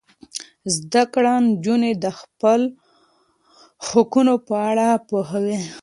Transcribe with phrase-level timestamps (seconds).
[0.77, 2.61] زده کړه نجونې د خپل
[3.87, 5.59] حقونو په اړه پوهوي.